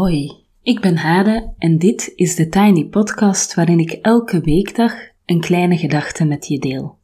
Hoi, 0.00 0.44
ik 0.62 0.80
ben 0.80 0.96
Hade 0.96 1.54
en 1.58 1.78
dit 1.78 2.12
is 2.14 2.34
de 2.34 2.48
Tiny 2.48 2.84
Podcast 2.84 3.54
waarin 3.54 3.78
ik 3.78 3.92
elke 3.92 4.40
weekdag 4.40 4.92
een 5.24 5.40
kleine 5.40 5.76
gedachte 5.76 6.24
met 6.24 6.46
je 6.46 6.58
deel. 6.58 6.98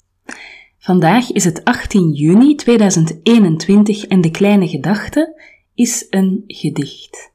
Vandaag 0.79 1.33
is 1.33 1.45
het 1.45 1.65
18 1.65 2.13
juni 2.13 2.55
2021 2.55 4.05
en 4.07 4.21
de 4.21 4.31
kleine 4.31 4.69
gedachte 4.69 5.43
is 5.75 6.07
een 6.11 6.45
gedicht. 6.47 7.33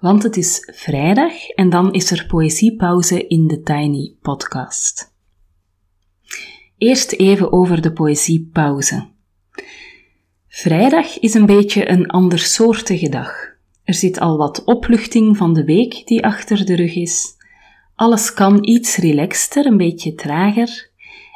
Want 0.00 0.22
het 0.22 0.36
is 0.36 0.70
vrijdag 0.74 1.48
en 1.48 1.70
dan 1.70 1.92
is 1.92 2.10
er 2.10 2.26
poëziepauze 2.26 3.26
in 3.26 3.46
de 3.46 3.60
Tiny 3.60 4.14
Podcast. 4.22 5.14
Eerst 6.78 7.12
even 7.12 7.52
over 7.52 7.82
de 7.82 7.92
poëziepauze. 7.92 9.08
Vrijdag 10.48 11.18
is 11.18 11.34
een 11.34 11.46
beetje 11.46 11.90
een 11.90 12.06
andersoortige 12.06 13.08
dag. 13.08 13.51
Er 13.92 13.98
zit 13.98 14.20
al 14.20 14.36
wat 14.36 14.64
opluchting 14.64 15.36
van 15.36 15.52
de 15.54 15.64
week 15.64 16.02
die 16.04 16.24
achter 16.24 16.66
de 16.66 16.74
rug 16.74 16.94
is. 16.94 17.36
Alles 17.94 18.32
kan 18.32 18.58
iets 18.66 18.96
relaxter, 18.96 19.66
een 19.66 19.76
beetje 19.76 20.14
trager. 20.14 20.90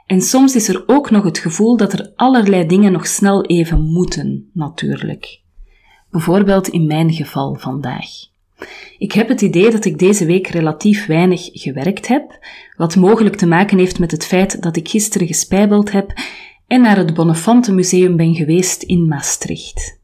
En 0.06 0.20
soms 0.20 0.54
is 0.54 0.68
er 0.68 0.84
ook 0.86 1.10
nog 1.10 1.24
het 1.24 1.38
gevoel 1.38 1.76
dat 1.76 1.92
er 1.92 2.12
allerlei 2.14 2.66
dingen 2.66 2.92
nog 2.92 3.06
snel 3.06 3.44
even 3.44 3.82
moeten, 3.82 4.50
natuurlijk. 4.52 5.40
Bijvoorbeeld 6.10 6.68
in 6.68 6.86
mijn 6.86 7.12
geval 7.12 7.54
vandaag. 7.54 8.08
Ik 8.98 9.12
heb 9.12 9.28
het 9.28 9.40
idee 9.40 9.70
dat 9.70 9.84
ik 9.84 9.98
deze 9.98 10.26
week 10.26 10.46
relatief 10.46 11.06
weinig 11.06 11.48
gewerkt 11.52 12.08
heb, 12.08 12.46
wat 12.76 12.96
mogelijk 12.96 13.36
te 13.36 13.46
maken 13.46 13.78
heeft 13.78 13.98
met 13.98 14.10
het 14.10 14.26
feit 14.26 14.62
dat 14.62 14.76
ik 14.76 14.88
gisteren 14.88 15.26
gespijbeld 15.26 15.92
heb 15.92 16.12
en 16.66 16.80
naar 16.80 16.96
het 16.96 17.14
Bonnefante 17.14 17.72
Museum 17.72 18.16
ben 18.16 18.34
geweest 18.34 18.82
in 18.82 19.08
Maastricht. 19.08 19.95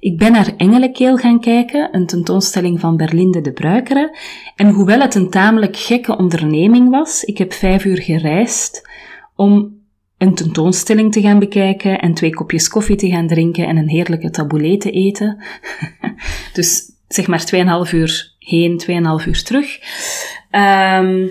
Ik 0.00 0.18
ben 0.18 0.32
naar 0.32 0.52
Engelekeel 0.56 1.16
gaan 1.16 1.40
kijken, 1.40 1.88
een 1.92 2.06
tentoonstelling 2.06 2.80
van 2.80 2.96
Berlinde 2.96 3.40
de 3.40 3.52
Bruikere, 3.52 4.18
en 4.56 4.70
hoewel 4.70 5.00
het 5.00 5.14
een 5.14 5.30
tamelijk 5.30 5.76
gekke 5.76 6.16
onderneming 6.16 6.90
was, 6.90 7.24
ik 7.24 7.38
heb 7.38 7.52
vijf 7.52 7.84
uur 7.84 8.02
gereisd 8.02 8.88
om 9.34 9.78
een 10.18 10.34
tentoonstelling 10.34 11.12
te 11.12 11.20
gaan 11.20 11.38
bekijken 11.38 12.00
en 12.00 12.14
twee 12.14 12.34
kopjes 12.34 12.68
koffie 12.68 12.96
te 12.96 13.08
gaan 13.08 13.26
drinken 13.26 13.66
en 13.66 13.76
een 13.76 13.88
heerlijke 13.88 14.30
taboulet 14.30 14.80
te 14.80 14.90
eten. 14.90 15.42
dus 16.52 16.92
zeg 17.08 17.26
maar 17.26 17.44
2,5 17.86 17.92
uur 17.94 18.34
heen, 18.38 18.82
2,5 19.22 19.28
uur 19.28 19.42
terug. 19.42 19.78
Um, 20.50 21.30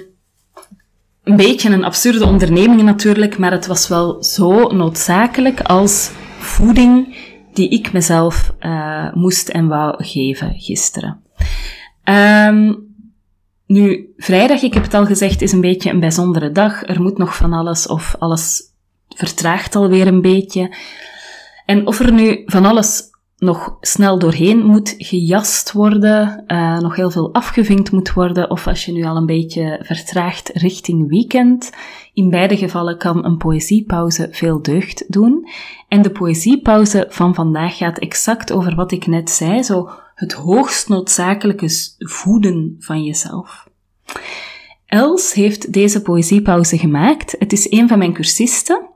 een 1.23 1.35
beetje 1.35 1.69
een 1.69 1.83
absurde 1.83 2.25
onderneming 2.25 2.81
natuurlijk, 2.81 3.37
maar 3.37 3.51
het 3.51 3.67
was 3.67 3.87
wel 3.87 4.23
zo 4.23 4.67
noodzakelijk 4.67 5.61
als 5.61 6.11
voeding 6.39 7.15
die 7.53 7.69
ik 7.69 7.93
mezelf 7.93 8.53
uh, 8.59 9.13
moest 9.13 9.49
en 9.49 9.67
wou 9.67 10.03
geven 10.03 10.53
gisteren. 10.59 11.23
Um, 12.03 12.87
nu, 13.65 14.13
vrijdag, 14.17 14.61
ik 14.61 14.73
heb 14.73 14.83
het 14.83 14.93
al 14.93 15.05
gezegd, 15.05 15.41
is 15.41 15.51
een 15.51 15.61
beetje 15.61 15.89
een 15.89 15.99
bijzondere 15.99 16.51
dag. 16.51 16.87
Er 16.87 17.01
moet 17.01 17.17
nog 17.17 17.35
van 17.35 17.53
alles 17.53 17.87
of 17.87 18.15
alles 18.19 18.61
vertraagt 19.07 19.75
alweer 19.75 20.07
een 20.07 20.21
beetje. 20.21 20.75
En 21.65 21.87
of 21.87 21.99
er 21.99 22.13
nu 22.13 22.43
van 22.45 22.65
alles 22.65 23.03
nog 23.39 23.77
snel 23.81 24.19
doorheen 24.19 24.65
moet 24.65 24.95
gejast 24.97 25.71
worden, 25.71 26.43
uh, 26.47 26.79
nog 26.79 26.95
heel 26.95 27.11
veel 27.11 27.33
afgevinkt 27.33 27.91
moet 27.91 28.13
worden, 28.13 28.49
of 28.49 28.67
als 28.67 28.85
je 28.85 28.91
nu 28.91 29.03
al 29.03 29.15
een 29.15 29.25
beetje 29.25 29.79
vertraagt 29.83 30.49
richting 30.53 31.09
weekend. 31.09 31.71
In 32.13 32.29
beide 32.29 32.57
gevallen 32.57 32.97
kan 32.97 33.25
een 33.25 33.37
poëziepauze 33.37 34.27
veel 34.31 34.61
deugd 34.61 35.05
doen. 35.07 35.49
En 35.87 36.01
de 36.01 36.11
poëziepauze 36.11 37.05
van 37.09 37.35
vandaag 37.35 37.77
gaat 37.77 37.99
exact 37.99 38.51
over 38.51 38.75
wat 38.75 38.91
ik 38.91 39.07
net 39.07 39.29
zei, 39.29 39.63
zo 39.63 39.89
het 40.15 40.33
hoogst 40.33 40.89
noodzakelijke 40.89 41.95
voeden 41.97 42.75
van 42.79 43.03
jezelf. 43.03 43.67
Els 44.85 45.33
heeft 45.33 45.73
deze 45.73 46.01
poëziepauze 46.01 46.77
gemaakt. 46.77 47.35
Het 47.39 47.51
is 47.51 47.71
een 47.71 47.87
van 47.87 47.97
mijn 47.97 48.13
cursisten. 48.13 48.89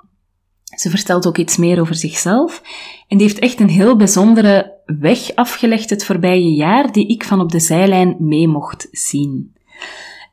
Ze 0.75 0.89
vertelt 0.89 1.27
ook 1.27 1.37
iets 1.37 1.57
meer 1.57 1.79
over 1.79 1.95
zichzelf. 1.95 2.61
En 3.07 3.17
die 3.17 3.27
heeft 3.27 3.39
echt 3.39 3.59
een 3.59 3.69
heel 3.69 3.95
bijzondere 3.95 4.73
weg 4.85 5.35
afgelegd 5.35 5.89
het 5.89 6.05
voorbije 6.05 6.53
jaar, 6.53 6.91
die 6.91 7.07
ik 7.07 7.23
van 7.23 7.39
op 7.39 7.51
de 7.51 7.59
zijlijn 7.59 8.15
mee 8.19 8.47
mocht 8.47 8.87
zien. 8.91 9.53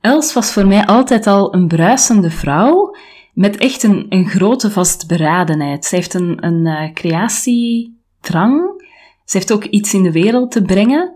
Els 0.01 0.33
was 0.33 0.53
voor 0.53 0.67
mij 0.67 0.87
altijd 0.87 1.27
al 1.27 1.55
een 1.55 1.69
bruisende 1.69 2.31
vrouw, 2.31 2.95
met 3.33 3.57
echt 3.57 3.83
een, 3.83 4.07
een 4.09 4.29
grote 4.29 4.71
vastberadenheid. 4.71 5.85
Ze 5.85 5.95
heeft 5.95 6.15
een, 6.15 6.45
een 6.45 6.67
uh. 6.67 8.51
Ze 9.25 9.37
heeft 9.37 9.53
ook 9.53 9.65
iets 9.65 9.95
in 9.95 10.03
de 10.03 10.13
wereld 10.13 10.51
te 10.51 10.63
brengen. 10.63 11.13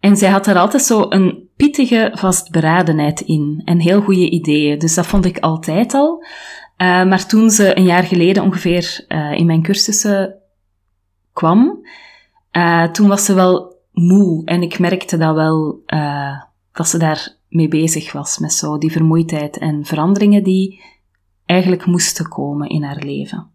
En 0.00 0.16
zij 0.16 0.30
had 0.30 0.46
er 0.46 0.58
altijd 0.58 0.82
zo 0.82 1.06
een 1.08 1.48
pittige 1.56 2.12
vastberadenheid 2.14 3.20
in 3.20 3.62
en 3.64 3.80
heel 3.80 4.00
goede 4.00 4.30
ideeën. 4.30 4.78
Dus 4.78 4.94
dat 4.94 5.06
vond 5.06 5.24
ik 5.24 5.38
altijd 5.38 5.94
al. 5.94 6.24
Uh, 6.78 7.04
maar 7.04 7.26
toen 7.26 7.50
ze 7.50 7.76
een 7.76 7.84
jaar 7.84 8.02
geleden 8.02 8.42
ongeveer 8.42 9.04
uh, 9.08 9.32
in 9.32 9.46
mijn 9.46 9.62
cursussen 9.62 10.34
kwam, 11.32 11.86
uh, 12.52 12.84
toen 12.84 13.08
was 13.08 13.24
ze 13.24 13.34
wel 13.34 13.76
moe. 13.92 14.44
En 14.44 14.62
ik 14.62 14.78
merkte 14.78 15.16
dat 15.16 15.34
wel, 15.34 15.82
dat 16.72 16.88
ze 16.88 16.98
daar 16.98 17.36
mee 17.48 17.68
bezig 17.68 18.12
was, 18.12 18.38
met 18.38 18.52
zo 18.52 18.78
die 18.78 18.92
vermoeidheid 18.92 19.58
en 19.58 19.84
veranderingen 19.84 20.42
die 20.42 20.82
eigenlijk 21.46 21.86
moesten 21.86 22.28
komen 22.28 22.68
in 22.68 22.82
haar 22.82 23.02
leven. 23.04 23.52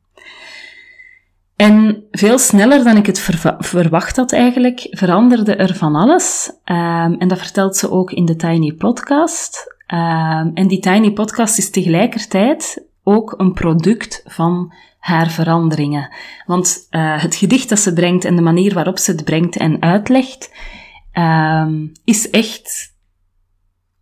En 1.55 2.03
veel 2.11 2.37
sneller 2.37 2.83
dan 2.83 2.97
ik 2.97 3.05
het 3.05 3.19
verwacht 3.59 4.15
had 4.15 4.31
eigenlijk, 4.31 4.87
veranderde 4.89 5.55
er 5.55 5.75
van 5.75 5.95
alles. 5.95 6.51
Um, 6.65 7.15
en 7.19 7.27
dat 7.27 7.37
vertelt 7.37 7.75
ze 7.75 7.91
ook 7.91 8.11
in 8.11 8.25
de 8.25 8.35
Tiny 8.35 8.73
Podcast. 8.73 9.75
Um, 9.87 10.51
en 10.53 10.67
die 10.67 10.79
Tiny 10.79 11.11
Podcast 11.11 11.57
is 11.57 11.69
tegelijkertijd 11.69 12.87
ook 13.03 13.33
een 13.37 13.53
product 13.53 14.23
van 14.25 14.73
haar 14.99 15.29
veranderingen. 15.29 16.13
Want 16.45 16.87
uh, 16.91 17.21
het 17.21 17.35
gedicht 17.35 17.69
dat 17.69 17.79
ze 17.79 17.93
brengt 17.93 18.25
en 18.25 18.35
de 18.35 18.41
manier 18.41 18.73
waarop 18.73 18.97
ze 18.97 19.11
het 19.11 19.23
brengt 19.23 19.57
en 19.57 19.81
uitlegt, 19.81 20.53
um, 21.13 21.91
is 22.03 22.29
echt 22.29 22.97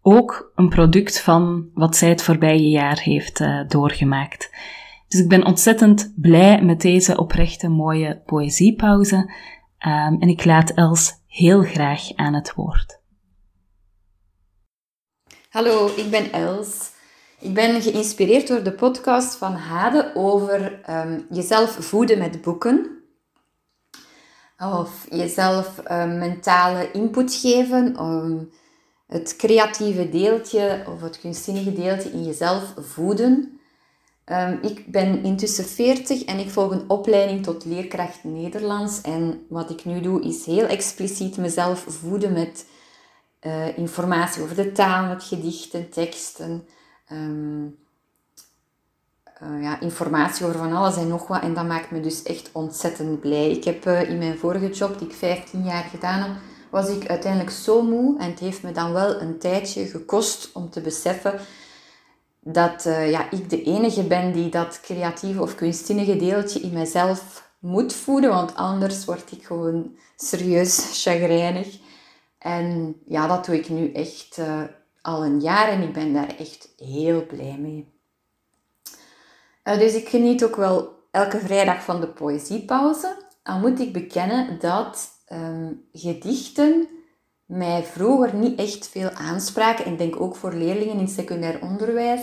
ook 0.02 0.52
een 0.56 0.70
product 0.70 1.22
van 1.22 1.70
wat 1.74 1.96
zij 1.96 2.10
het 2.10 2.24
voorbije 2.24 2.70
jaar 2.70 3.00
heeft 3.00 3.40
uh, 3.40 3.68
doorgemaakt. 3.68 4.50
Dus 5.08 5.20
ik 5.20 5.30
ben 5.30 5.46
ontzettend 5.46 6.14
blij 6.16 6.62
met 6.62 6.82
deze 6.82 7.18
oprechte 7.18 7.70
mooie 7.70 8.22
poëziepauze 8.26 9.16
um, 9.16 10.22
en 10.22 10.28
ik 10.28 10.46
laat 10.46 10.70
Els 10.70 11.14
heel 11.28 11.62
graag 11.62 12.16
aan 12.16 12.34
het 12.34 12.54
woord. 12.54 13.00
Hallo, 15.50 15.92
ik 15.96 16.10
ben 16.10 16.32
Els. 16.32 16.96
Ik 17.40 17.54
ben 17.54 17.82
geïnspireerd 17.82 18.48
door 18.48 18.64
de 18.64 18.72
podcast 18.72 19.36
van 19.36 19.54
Hade 19.54 20.12
over 20.16 20.80
um, 20.90 21.28
jezelf 21.30 21.72
voeden 21.72 22.18
met 22.18 22.42
boeken. 22.42 23.02
Of 24.60 25.06
jezelf 25.10 25.82
um, 25.92 26.18
mentale 26.18 26.92
input 26.92 27.34
geven 27.34 28.00
om 28.00 28.50
het 29.08 29.36
creatieve 29.36 30.10
deeltje 30.10 30.84
of 30.88 31.02
het 31.02 31.20
kunstzinnige 31.20 31.74
deeltje 31.74 32.12
in 32.12 32.24
jezelf 32.24 32.74
voeden. 32.78 33.60
Um, 34.26 34.60
ik 34.62 34.92
ben 34.92 35.24
intussen 35.24 35.66
40 35.66 36.24
en 36.24 36.40
ik 36.40 36.50
volg 36.50 36.72
een 36.72 36.90
opleiding 36.90 37.44
tot 37.44 37.66
leerkracht 37.66 38.24
Nederlands. 38.24 39.02
En 39.02 39.46
wat 39.50 39.70
ik 39.70 39.86
nu 39.86 40.02
doe 40.02 40.22
is 40.22 40.46
heel 40.46 40.66
expliciet 40.66 41.38
mezelf 41.38 41.86
voeden 41.88 42.34
met 42.34 42.66
uh, 43.42 43.78
informatie 43.78 44.44
over 44.44 44.56
de 44.56 44.72
taal, 44.72 45.08
met 45.08 45.24
gedichten, 45.24 45.90
teksten 45.90 46.68
um, 47.12 47.78
uh, 49.44 49.64
ja, 49.64 49.80
informatie 49.80 50.46
over 50.46 50.58
van 50.60 50.74
alles 50.74 50.96
en 50.98 51.08
nog 51.08 51.28
wat. 51.28 51.42
En 51.42 51.54
dat 51.54 51.66
maakt 51.66 51.92
me 51.92 52.00
dus 52.00 52.24
echt 52.24 52.50
ontzettend 52.52 53.20
blij. 53.20 53.50
Ik 53.50 53.64
heb 53.64 53.86
uh, 53.86 54.10
in 54.10 54.18
mijn 54.18 54.38
vorige 54.38 54.70
job, 54.70 55.00
die 55.00 55.08
ik 55.08 55.14
15 55.14 55.64
jaar 55.64 55.84
gedaan 55.84 56.22
heb, 56.22 56.32
was 56.70 56.90
ik 56.90 57.10
uiteindelijk 57.10 57.52
zo 57.52 57.82
moe. 57.82 58.20
En 58.20 58.30
het 58.30 58.40
heeft 58.40 58.64
me 58.64 58.72
dan 58.72 58.94
wel 58.94 59.22
een 59.22 59.40
tijdje 59.40 59.86
gekost 59.86 60.52
om 60.54 60.70
te 60.70 60.82
beseffen 60.82 61.40
dat 62.40 62.86
uh, 62.86 63.12
ja, 63.12 63.32
ik 63.32 63.50
de 63.50 63.64
enige 63.64 64.04
ben 64.04 64.32
die 64.32 64.50
dat 64.50 64.80
creatieve 64.82 65.42
of 65.42 65.56
kunstzinnige 65.56 66.16
deeltje 66.16 66.60
in 66.60 66.74
mezelf 66.74 67.52
moet 67.60 67.94
voeden. 67.94 68.30
Want 68.30 68.56
anders 68.56 69.06
word 69.06 69.32
ik 69.32 69.46
gewoon 69.46 69.96
serieus 70.16 71.04
chagrijnig. 71.04 71.78
En 72.38 72.96
ja, 73.06 73.28
dat 73.28 73.46
doe 73.46 73.56
ik 73.56 73.70
nu 73.70 73.92
echt 73.92 74.42
al 75.08 75.26
een 75.26 75.40
jaar 75.40 75.68
en 75.68 75.82
ik 75.82 75.94
ben 75.94 76.14
daar 76.14 76.36
echt 76.38 76.70
heel 76.78 77.26
blij 77.26 77.58
mee. 77.60 77.94
Uh, 79.64 79.78
dus 79.78 79.94
ik 79.94 80.10
geniet 80.10 80.44
ook 80.44 80.56
wel 80.56 80.96
elke 81.12 81.40
vrijdag 81.40 81.84
van 81.84 82.02
de 82.02 82.08
poëziepauze. 82.08 83.16
Al 83.44 83.60
moet 83.60 83.80
ik 83.80 83.94
bekennen 83.94 84.60
dat 84.60 85.10
um, 85.34 85.88
gedichten 85.92 86.88
mij 87.46 87.84
vroeger 87.84 88.36
niet 88.36 88.60
echt 88.60 88.88
veel 88.88 89.10
aanspraken. 89.10 89.86
En 89.86 89.92
ik 89.92 89.98
denk 89.98 90.22
ook 90.22 90.36
voor 90.36 90.54
leerlingen 90.54 91.00
in 91.00 91.08
secundair 91.08 91.62
onderwijs 91.62 92.22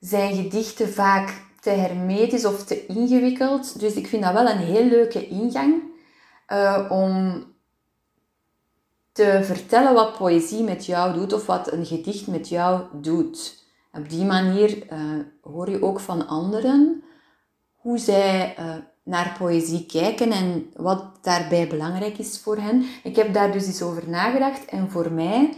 zijn 0.00 0.34
gedichten 0.34 0.92
vaak 0.92 1.42
te 1.60 1.70
hermetisch 1.70 2.44
of 2.44 2.64
te 2.64 2.86
ingewikkeld. 2.86 3.80
Dus 3.80 3.94
ik 3.94 4.06
vind 4.06 4.22
dat 4.22 4.32
wel 4.32 4.48
een 4.48 4.58
heel 4.58 4.84
leuke 4.84 5.28
ingang 5.28 5.82
uh, 6.48 6.86
om 6.90 7.44
te 9.12 9.40
vertellen 9.42 9.94
wat 9.94 10.16
poëzie 10.18 10.62
met 10.62 10.86
jou 10.86 11.14
doet 11.14 11.32
of 11.32 11.46
wat 11.46 11.72
een 11.72 11.86
gedicht 11.86 12.26
met 12.26 12.48
jou 12.48 12.82
doet. 12.92 13.64
Op 13.92 14.08
die 14.08 14.24
manier 14.24 14.92
uh, 14.92 14.98
hoor 15.40 15.70
je 15.70 15.82
ook 15.82 16.00
van 16.00 16.26
anderen 16.26 17.02
hoe 17.74 17.98
zij 17.98 18.56
uh, 18.58 18.74
naar 19.04 19.34
poëzie 19.38 19.86
kijken 19.86 20.30
en 20.30 20.70
wat 20.76 21.04
daarbij 21.22 21.68
belangrijk 21.68 22.18
is 22.18 22.38
voor 22.38 22.56
hen. 22.56 22.84
Ik 23.02 23.16
heb 23.16 23.34
daar 23.34 23.52
dus 23.52 23.66
eens 23.66 23.82
over 23.82 24.08
nagedacht 24.08 24.64
en 24.64 24.90
voor 24.90 25.12
mij 25.12 25.54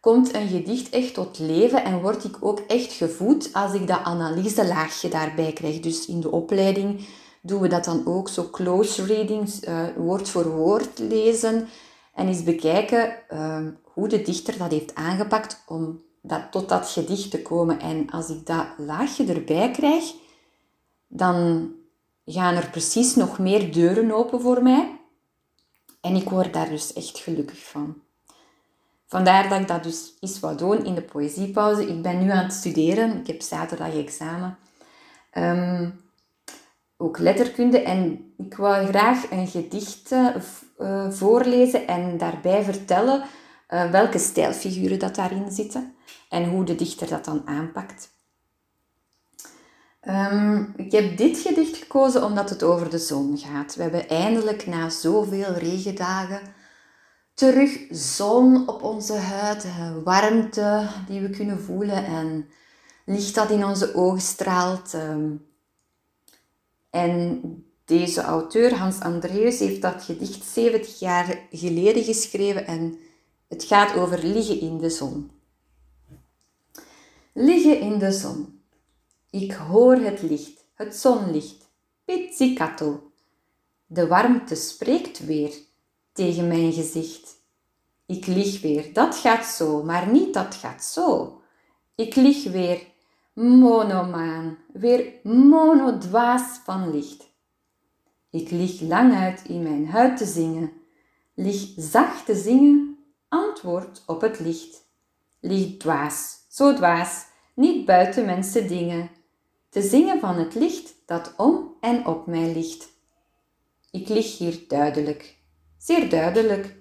komt 0.00 0.34
een 0.34 0.48
gedicht 0.48 0.88
echt 0.88 1.14
tot 1.14 1.38
leven 1.38 1.84
en 1.84 2.00
word 2.00 2.24
ik 2.24 2.36
ook 2.40 2.58
echt 2.58 2.92
gevoed 2.92 3.50
als 3.52 3.74
ik 3.74 3.86
dat 3.86 4.00
analyselaagje 4.02 5.08
daarbij 5.08 5.52
krijg. 5.52 5.80
Dus 5.80 6.06
in 6.06 6.20
de 6.20 6.30
opleiding 6.30 7.06
doen 7.40 7.60
we 7.60 7.68
dat 7.68 7.84
dan 7.84 8.06
ook, 8.06 8.28
zo 8.28 8.48
close 8.50 9.04
readings, 9.04 9.64
uh, 9.64 9.78
woord 9.96 10.28
voor 10.28 10.50
woord 10.50 10.98
lezen 10.98 11.68
en 12.16 12.28
eens 12.28 12.42
bekijken 12.42 13.16
uh, 13.30 13.66
hoe 13.82 14.08
de 14.08 14.22
dichter 14.22 14.58
dat 14.58 14.70
heeft 14.70 14.94
aangepakt 14.94 15.62
om 15.66 16.02
dat, 16.22 16.42
tot 16.50 16.68
dat 16.68 16.88
gedicht 16.88 17.30
te 17.30 17.42
komen. 17.42 17.80
En 17.80 18.10
als 18.10 18.28
ik 18.28 18.46
dat 18.46 18.66
laagje 18.78 19.32
erbij 19.32 19.70
krijg, 19.70 20.12
dan 21.06 21.70
gaan 22.24 22.54
er 22.54 22.70
precies 22.70 23.14
nog 23.14 23.38
meer 23.38 23.72
deuren 23.72 24.12
open 24.12 24.40
voor 24.40 24.62
mij. 24.62 25.00
En 26.00 26.14
ik 26.16 26.28
word 26.28 26.52
daar 26.52 26.68
dus 26.68 26.92
echt 26.92 27.18
gelukkig 27.18 27.58
van. 27.58 28.00
Vandaar 29.06 29.48
dat 29.48 29.60
ik 29.60 29.68
dat 29.68 29.82
dus 29.82 30.16
eens 30.20 30.40
wat 30.40 30.58
doen 30.58 30.84
in 30.84 30.94
de 30.94 31.02
poëziepauze. 31.02 31.88
Ik 31.88 32.02
ben 32.02 32.18
nu 32.24 32.30
aan 32.30 32.44
het 32.44 32.52
studeren. 32.52 33.20
Ik 33.20 33.26
heb 33.26 33.42
zaterdag 33.42 33.94
examen. 33.94 34.58
Um, 35.32 36.00
ook 36.96 37.18
letterkunde. 37.18 37.80
En 37.80 38.32
ik 38.36 38.56
wou 38.56 38.86
graag 38.86 39.30
een 39.30 39.46
gedicht 39.46 40.10
uh, 40.78 41.10
voorlezen 41.10 41.86
en 41.86 42.18
daarbij 42.18 42.62
vertellen 42.62 43.24
uh, 43.68 43.90
welke 43.90 44.18
stijlfiguren 44.18 44.98
dat 44.98 45.14
daarin 45.14 45.50
zitten. 45.50 45.94
En 46.28 46.48
hoe 46.48 46.64
de 46.64 46.74
dichter 46.74 47.08
dat 47.08 47.24
dan 47.24 47.42
aanpakt. 47.46 48.14
Um, 50.08 50.72
ik 50.76 50.92
heb 50.92 51.16
dit 51.16 51.38
gedicht 51.38 51.76
gekozen 51.76 52.24
omdat 52.24 52.50
het 52.50 52.62
over 52.62 52.90
de 52.90 52.98
zon 52.98 53.38
gaat. 53.38 53.74
We 53.74 53.82
hebben 53.82 54.08
eindelijk 54.08 54.66
na 54.66 54.88
zoveel 54.88 55.52
regendagen 55.52 56.40
terug 57.34 57.78
zon 57.90 58.68
op 58.68 58.82
onze 58.82 59.16
huid, 59.16 59.66
warmte 60.04 60.88
die 61.08 61.20
we 61.20 61.30
kunnen 61.30 61.60
voelen 61.60 62.04
en 62.04 62.48
licht 63.04 63.34
dat 63.34 63.50
in 63.50 63.64
onze 63.64 63.94
ogen 63.94 64.20
straalt. 64.20 64.94
Um, 64.94 65.45
en 66.96 67.64
deze 67.84 68.20
auteur, 68.20 68.74
Hans 68.74 69.00
Andreus, 69.00 69.58
heeft 69.58 69.82
dat 69.82 70.02
gedicht 70.02 70.44
70 70.44 70.98
jaar 70.98 71.38
geleden 71.50 72.04
geschreven 72.04 72.66
en 72.66 72.98
het 73.48 73.64
gaat 73.64 73.96
over 73.96 74.24
liggen 74.24 74.60
in 74.60 74.78
de 74.78 74.90
zon. 74.90 75.30
Liggen 77.32 77.80
in 77.80 77.98
de 77.98 78.12
zon. 78.12 78.60
Ik 79.30 79.52
hoor 79.52 79.96
het 79.96 80.22
licht, 80.22 80.64
het 80.74 80.96
zonlicht. 80.96 81.68
Pizzicato. 82.04 83.10
De 83.86 84.06
warmte 84.06 84.54
spreekt 84.54 85.24
weer 85.26 85.54
tegen 86.12 86.48
mijn 86.48 86.72
gezicht. 86.72 87.34
Ik 88.06 88.26
lig 88.26 88.60
weer, 88.60 88.92
dat 88.92 89.16
gaat 89.16 89.46
zo, 89.46 89.82
maar 89.82 90.08
niet 90.08 90.34
dat 90.34 90.54
gaat 90.54 90.84
zo. 90.84 91.40
Ik 91.94 92.14
lig 92.14 92.44
weer, 92.44 92.86
monomaan, 93.36 94.58
weer 94.72 95.12
monodwaas 95.22 96.60
van 96.64 96.90
licht. 96.90 97.34
Ik 98.30 98.50
lig 98.50 98.80
lang 98.80 99.14
uit 99.14 99.44
in 99.44 99.62
mijn 99.62 99.88
huid 99.88 100.16
te 100.16 100.24
zingen, 100.24 100.72
lig 101.34 101.72
zacht 101.76 102.26
te 102.26 102.34
zingen, 102.34 102.98
antwoord 103.28 104.02
op 104.06 104.20
het 104.20 104.40
licht. 104.40 104.84
Lig 105.40 105.76
dwaas, 105.76 106.44
zo 106.48 106.74
dwaas, 106.74 107.26
niet 107.54 107.84
buiten 107.84 108.24
mensen 108.24 108.68
dingen, 108.68 109.10
te 109.68 109.82
zingen 109.82 110.20
van 110.20 110.36
het 110.36 110.54
licht 110.54 110.94
dat 111.06 111.34
om 111.36 111.74
en 111.80 112.06
op 112.06 112.26
mij 112.26 112.52
ligt. 112.52 112.88
Ik 113.90 114.08
lig 114.08 114.38
hier 114.38 114.64
duidelijk, 114.68 115.38
zeer 115.78 116.10
duidelijk, 116.10 116.76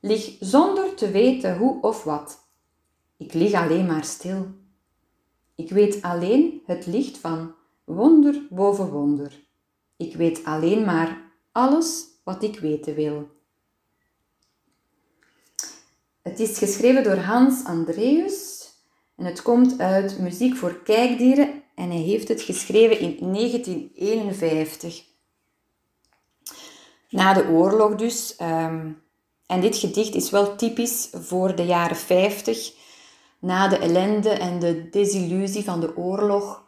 lig 0.00 0.36
zonder 0.40 0.94
te 0.94 1.10
weten 1.10 1.56
hoe 1.56 1.82
of 1.82 2.04
wat. 2.04 2.48
Ik 3.16 3.32
lig 3.32 3.52
alleen 3.52 3.86
maar 3.86 4.04
stil. 4.04 4.62
Ik 5.54 5.70
weet 5.70 6.02
alleen 6.02 6.62
het 6.66 6.86
licht 6.86 7.18
van 7.18 7.54
wonder 7.84 8.46
boven 8.50 8.90
wonder. 8.90 9.42
Ik 9.96 10.16
weet 10.16 10.44
alleen 10.44 10.84
maar 10.84 11.32
alles 11.52 12.04
wat 12.24 12.42
ik 12.42 12.58
weten 12.58 12.94
wil. 12.94 13.28
Het 16.22 16.40
is 16.40 16.58
geschreven 16.58 17.04
door 17.04 17.16
Hans 17.16 17.64
Andreus 17.64 18.68
en 19.16 19.24
het 19.24 19.42
komt 19.42 19.78
uit 19.78 20.18
Muziek 20.18 20.56
voor 20.56 20.82
Kijkdieren 20.82 21.62
en 21.74 21.90
hij 21.90 22.00
heeft 22.00 22.28
het 22.28 22.42
geschreven 22.42 23.00
in 23.00 23.32
1951. 23.32 25.04
Na 27.08 27.32
de 27.32 27.48
oorlog 27.48 27.94
dus. 27.94 28.36
Ehm, 28.36 28.92
en 29.46 29.60
dit 29.60 29.76
gedicht 29.76 30.14
is 30.14 30.30
wel 30.30 30.56
typisch 30.56 31.08
voor 31.12 31.56
de 31.56 31.64
jaren 31.64 31.96
50. 31.96 32.72
Na 33.44 33.68
de 33.68 33.78
ellende 33.78 34.30
en 34.30 34.58
de 34.58 34.88
desillusie 34.90 35.64
van 35.64 35.80
de 35.80 35.96
oorlog 35.96 36.64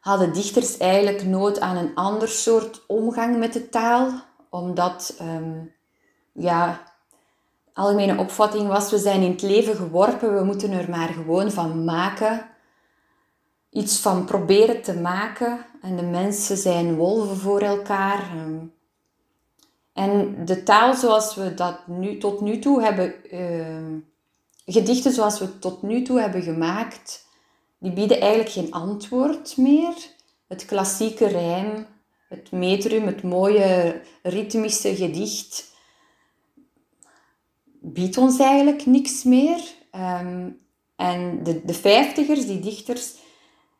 hadden 0.00 0.32
dichters 0.32 0.76
eigenlijk 0.76 1.24
nood 1.24 1.60
aan 1.60 1.76
een 1.76 1.94
ander 1.94 2.28
soort 2.28 2.84
omgang 2.86 3.38
met 3.38 3.52
de 3.52 3.68
taal, 3.68 4.10
omdat 4.50 5.18
um, 5.22 5.72
ja, 6.32 6.82
algemene 7.72 8.18
opvatting 8.18 8.68
was, 8.68 8.90
we 8.90 8.98
zijn 8.98 9.20
in 9.20 9.30
het 9.30 9.42
leven 9.42 9.76
geworpen, 9.76 10.34
we 10.34 10.44
moeten 10.44 10.72
er 10.72 10.90
maar 10.90 11.08
gewoon 11.08 11.50
van 11.50 11.84
maken. 11.84 12.46
Iets 13.70 13.98
van 13.98 14.24
proberen 14.24 14.82
te 14.82 14.94
maken. 14.94 15.64
En 15.82 15.96
de 15.96 16.02
mensen 16.02 16.56
zijn 16.56 16.96
wolven 16.96 17.36
voor 17.36 17.60
elkaar. 17.60 18.18
Ehm. 18.18 18.66
En 19.92 20.44
de 20.44 20.62
taal 20.62 20.94
zoals 20.94 21.34
we 21.34 21.54
dat 21.54 21.86
nu, 21.86 22.18
tot 22.18 22.40
nu 22.40 22.58
toe 22.58 22.82
hebben, 22.82 23.14
uh, 23.32 24.02
gedichten 24.72 25.12
zoals 25.12 25.38
we 25.38 25.58
tot 25.58 25.82
nu 25.82 26.02
toe 26.02 26.20
hebben 26.20 26.42
gemaakt, 26.42 27.26
die 27.78 27.92
bieden 27.92 28.20
eigenlijk 28.20 28.50
geen 28.50 28.72
antwoord 28.72 29.56
meer. 29.56 29.94
Het 30.48 30.64
klassieke 30.64 31.26
rijm, 31.26 31.86
het 32.28 32.50
metrum, 32.50 33.06
het 33.06 33.22
mooie 33.22 34.00
ritmische 34.22 34.96
gedicht, 34.96 35.72
biedt 37.80 38.16
ons 38.16 38.38
eigenlijk 38.38 38.86
niks 38.86 39.22
meer. 39.22 39.60
Um, 39.92 40.60
en 40.96 41.42
de, 41.42 41.64
de 41.64 41.74
vijftigers, 41.74 42.46
die 42.46 42.60
dichters, 42.60 43.14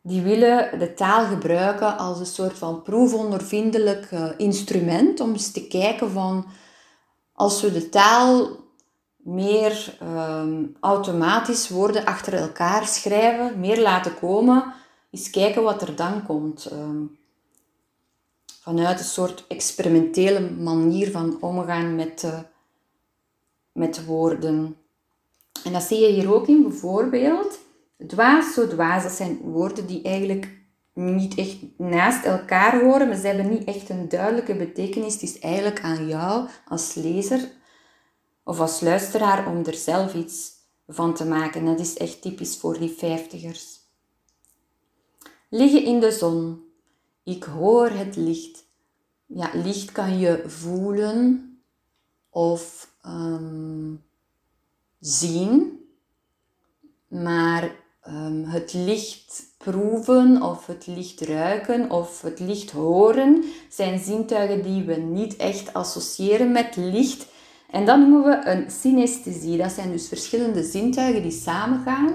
die 0.01 0.21
willen 0.21 0.79
de 0.79 0.93
taal 0.93 1.25
gebruiken 1.25 1.97
als 1.97 2.19
een 2.19 2.25
soort 2.25 2.57
van 2.57 2.81
proefondervindelijk 2.81 4.11
uh, 4.11 4.29
instrument 4.37 5.19
om 5.19 5.31
eens 5.31 5.51
te 5.51 5.67
kijken 5.67 6.11
van 6.11 6.45
als 7.33 7.61
we 7.61 7.71
de 7.71 7.89
taal 7.89 8.57
meer 9.29 9.97
um, 10.03 10.75
automatisch 10.79 11.69
woorden 11.69 12.05
achter 12.05 12.33
elkaar 12.33 12.85
schrijven, 12.87 13.59
meer 13.59 13.81
laten 13.81 14.19
komen, 14.19 14.73
eens 15.11 15.29
kijken 15.29 15.63
wat 15.63 15.81
er 15.81 15.95
dan 15.95 16.25
komt. 16.25 16.71
Um, 16.71 17.17
vanuit 18.61 18.99
een 18.99 19.05
soort 19.05 19.45
experimentele 19.47 20.49
manier 20.49 21.11
van 21.11 21.37
omgaan 21.41 21.95
met, 21.95 22.23
uh, 22.25 22.39
met 23.71 24.05
woorden. 24.05 24.75
En 25.63 25.73
dat 25.73 25.83
zie 25.83 25.99
je 25.99 26.07
hier 26.07 26.33
ook 26.33 26.47
in 26.47 26.63
bijvoorbeeld 26.63 27.59
dwaas, 28.07 28.53
zo 28.53 28.67
dwaas. 28.67 29.03
Dat 29.03 29.11
zijn 29.11 29.37
woorden 29.37 29.87
die 29.87 30.01
eigenlijk 30.01 30.57
niet 30.93 31.35
echt 31.35 31.57
naast 31.77 32.25
elkaar 32.25 32.81
horen, 32.81 33.07
maar 33.07 33.17
ze 33.17 33.27
hebben 33.27 33.49
niet 33.49 33.63
echt 33.63 33.89
een 33.89 34.09
duidelijke 34.09 34.55
betekenis. 34.55 35.13
Het 35.13 35.21
is 35.21 35.39
eigenlijk 35.39 35.81
aan 35.81 36.07
jou 36.07 36.47
als 36.67 36.93
lezer 36.93 37.57
of 38.49 38.59
als 38.59 38.81
luisteraar 38.81 39.47
om 39.47 39.65
er 39.65 39.73
zelf 39.73 40.13
iets 40.13 40.51
van 40.87 41.13
te 41.13 41.25
maken. 41.25 41.65
Dat 41.65 41.79
is 41.79 41.97
echt 41.97 42.21
typisch 42.21 42.57
voor 42.57 42.79
die 42.79 42.89
vijftigers. 42.89 43.79
Liggen 45.49 45.83
in 45.83 45.99
de 45.99 46.11
zon. 46.11 46.63
Ik 47.23 47.43
hoor 47.43 47.89
het 47.89 48.15
licht. 48.15 48.65
Ja, 49.25 49.49
licht 49.53 49.91
kan 49.91 50.19
je 50.19 50.43
voelen 50.45 51.53
of 52.29 52.93
ehm, 53.01 53.93
zien, 54.99 55.79
maar 57.07 57.75
um, 58.07 58.43
het 58.43 58.73
licht 58.73 59.43
proeven 59.57 60.41
of 60.41 60.65
het 60.65 60.87
licht 60.87 61.21
ruiken 61.21 61.91
of 61.91 62.21
het 62.21 62.39
licht 62.39 62.71
horen 62.71 63.43
zijn 63.69 63.99
zintuigen 63.99 64.63
die 64.63 64.83
we 64.83 64.95
niet 64.95 65.35
echt 65.35 65.73
associëren 65.73 66.51
met 66.51 66.75
licht 66.75 67.27
en 67.71 67.85
dat 67.85 67.97
noemen 67.97 68.23
we 68.23 68.49
een 68.49 68.71
synesthesie. 68.71 69.57
Dat 69.57 69.71
zijn 69.71 69.91
dus 69.91 70.07
verschillende 70.07 70.63
zintuigen 70.63 71.21
die 71.21 71.31
samengaan. 71.31 72.13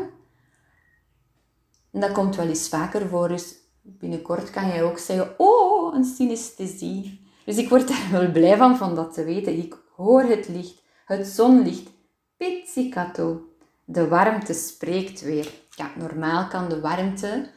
En 1.92 2.00
dat 2.00 2.12
komt 2.12 2.36
wel 2.36 2.48
eens 2.48 2.68
vaker 2.68 3.08
voor. 3.08 3.28
Dus 3.28 3.54
binnenkort 3.82 4.50
kan 4.50 4.66
jij 4.66 4.82
ook 4.82 4.98
zeggen, 4.98 5.34
oh, 5.36 5.94
een 5.94 6.04
synesthesie. 6.04 7.26
Dus 7.44 7.56
ik 7.56 7.68
word 7.68 7.88
daar 7.88 8.08
wel 8.10 8.30
blij 8.30 8.56
van, 8.56 8.76
van 8.76 8.94
dat 8.94 9.14
te 9.14 9.24
weten. 9.24 9.58
Ik 9.58 9.76
hoor 9.96 10.22
het 10.22 10.48
licht, 10.48 10.82
het 11.04 11.26
zonlicht. 11.26 11.90
pizzicato. 12.36 13.48
De 13.84 14.08
warmte 14.08 14.52
spreekt 14.52 15.20
weer. 15.20 15.52
Ja, 15.70 15.90
normaal 15.98 16.48
kan 16.48 16.68
de 16.68 16.80
warmte 16.80 17.50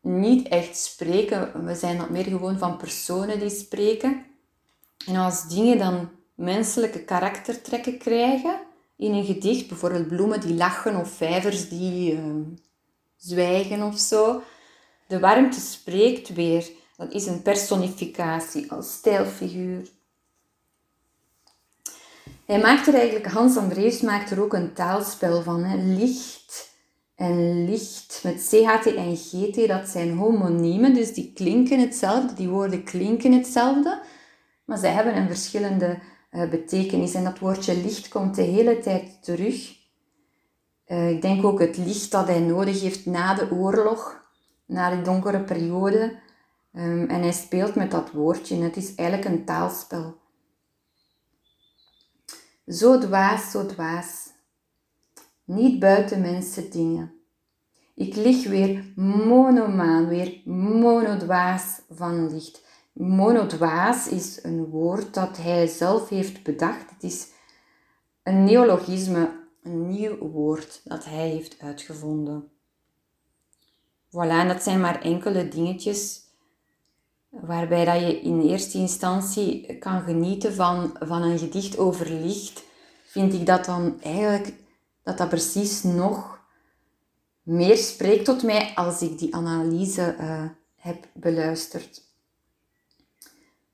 niet 0.00 0.48
echt 0.48 0.76
spreken. 0.76 1.64
We 1.64 1.74
zijn 1.74 1.98
dat 1.98 2.10
meer 2.10 2.24
gewoon 2.24 2.58
van 2.58 2.76
personen 2.76 3.38
die 3.38 3.50
spreken. 3.50 4.31
En 5.06 5.16
als 5.16 5.48
dingen 5.48 5.78
dan 5.78 6.10
menselijke 6.34 7.04
karaktertrekken 7.04 7.98
krijgen 7.98 8.60
in 8.96 9.12
een 9.12 9.24
gedicht, 9.24 9.68
bijvoorbeeld 9.68 10.08
bloemen 10.08 10.40
die 10.40 10.54
lachen 10.54 10.96
of 10.96 11.10
vijvers 11.10 11.68
die 11.68 12.12
uh, 12.12 12.20
zwijgen 13.16 13.82
of 13.82 13.98
zo, 13.98 14.42
de 15.08 15.20
warmte 15.20 15.60
spreekt 15.60 16.34
weer. 16.34 16.70
Dat 16.96 17.12
is 17.12 17.26
een 17.26 17.42
personificatie 17.42 18.72
als 18.72 18.92
stijlfiguur. 18.92 19.88
Hij 22.46 22.60
maakt 22.60 22.86
er 22.86 22.94
eigenlijk, 22.94 23.26
Hans 23.26 23.56
Andrees 23.56 24.00
maakt 24.00 24.30
er 24.30 24.42
ook 24.42 24.52
een 24.52 24.72
taalspel 24.72 25.42
van. 25.42 25.64
Hè. 25.64 25.76
Licht 25.76 26.70
en 27.14 27.64
licht 27.68 28.20
met 28.22 28.48
CHT 28.48 28.94
en 28.94 29.16
GT, 29.16 29.68
dat 29.68 29.88
zijn 29.88 30.16
homoniemen, 30.16 30.94
dus 30.94 31.14
die 31.14 31.32
klinken 31.34 31.80
hetzelfde, 31.80 32.34
die 32.34 32.48
woorden 32.48 32.84
klinken 32.84 33.32
hetzelfde, 33.32 34.00
maar 34.64 34.78
ze 34.78 34.86
hebben 34.86 35.16
een 35.16 35.26
verschillende 35.26 35.98
uh, 36.30 36.50
betekenis. 36.50 37.14
En 37.14 37.24
dat 37.24 37.38
woordje 37.38 37.76
licht 37.76 38.08
komt 38.08 38.34
de 38.34 38.42
hele 38.42 38.78
tijd 38.78 39.22
terug. 39.22 39.80
Uh, 40.86 41.10
ik 41.10 41.22
denk 41.22 41.44
ook 41.44 41.60
het 41.60 41.76
licht 41.76 42.10
dat 42.10 42.26
hij 42.26 42.40
nodig 42.40 42.80
heeft 42.80 43.06
na 43.06 43.34
de 43.34 43.50
oorlog, 43.50 44.24
na 44.66 44.90
die 44.90 45.02
donkere 45.02 45.40
periode. 45.40 46.20
Um, 46.72 47.08
en 47.08 47.22
hij 47.22 47.32
speelt 47.32 47.74
met 47.74 47.90
dat 47.90 48.10
woordje. 48.10 48.62
Het 48.62 48.76
is 48.76 48.94
eigenlijk 48.94 49.28
een 49.28 49.44
taalspel. 49.44 50.20
Zo 52.66 52.98
dwaas, 52.98 53.50
zo 53.50 53.66
dwaas. 53.66 54.30
Niet 55.44 55.78
buiten 55.78 56.20
mensen 56.20 56.70
dingen. 56.70 57.12
Ik 57.94 58.14
lig 58.14 58.46
weer 58.46 58.92
monomaan, 58.96 60.08
weer 60.08 60.40
monodwaas 60.44 61.80
van 61.90 62.32
licht. 62.32 62.62
Monodwaas 62.92 64.08
is 64.08 64.44
een 64.44 64.64
woord 64.64 65.14
dat 65.14 65.36
hij 65.36 65.66
zelf 65.66 66.08
heeft 66.08 66.42
bedacht. 66.42 66.90
Het 66.90 67.02
is 67.02 67.28
een 68.22 68.44
neologisme, 68.44 69.30
een 69.62 69.88
nieuw 69.88 70.18
woord 70.18 70.80
dat 70.84 71.04
hij 71.04 71.28
heeft 71.28 71.60
uitgevonden. 71.60 72.50
Voilà, 74.08 74.46
dat 74.46 74.62
zijn 74.62 74.80
maar 74.80 75.00
enkele 75.02 75.48
dingetjes 75.48 76.20
waarbij 77.28 77.84
dat 77.84 78.00
je 78.00 78.20
in 78.20 78.40
eerste 78.40 78.78
instantie 78.78 79.78
kan 79.78 80.02
genieten 80.02 80.54
van, 80.54 80.96
van 81.00 81.22
een 81.22 81.38
gedicht 81.38 81.78
over 81.78 82.10
licht, 82.10 82.64
vind 83.04 83.32
ik 83.32 83.46
dat 83.46 83.64
dan 83.64 84.00
eigenlijk 84.00 84.54
dat 85.02 85.18
dat 85.18 85.28
precies 85.28 85.82
nog 85.82 86.40
meer 87.42 87.76
spreekt 87.76 88.24
tot 88.24 88.42
mij 88.42 88.72
als 88.74 89.02
ik 89.02 89.18
die 89.18 89.34
analyse 89.34 90.16
uh, 90.20 90.44
heb 90.74 91.08
beluisterd. 91.14 92.11